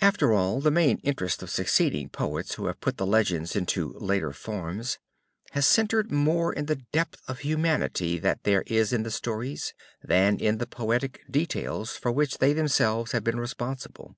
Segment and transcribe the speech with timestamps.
[0.00, 4.32] After all, the main interest of succeeding poets who have put the legends into later
[4.32, 4.98] forms,
[5.52, 10.40] has centered more in the depth of humanity that there is in the stories, than
[10.40, 14.16] in the poetic details for which they themselves have been responsible.